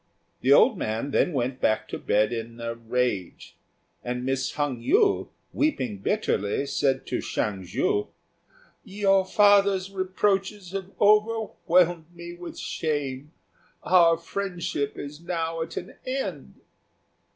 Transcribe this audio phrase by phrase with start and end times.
[0.39, 3.55] The old man then went back to bed in a rage,
[4.03, 8.07] and Miss Hung yü, weeping bitterly, said to Hsiang ju,
[8.83, 13.31] "Your father's reproaches have overwhelmed me with shame.
[13.83, 16.55] Our friendship is now at an end."